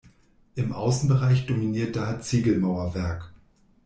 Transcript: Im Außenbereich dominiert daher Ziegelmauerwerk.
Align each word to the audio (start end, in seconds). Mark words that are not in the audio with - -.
Im 0.55 0.73
Außenbereich 0.73 1.45
dominiert 1.45 1.95
daher 1.95 2.21
Ziegelmauerwerk. 2.21 3.31